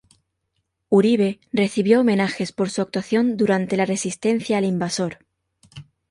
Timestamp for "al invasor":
4.57-5.19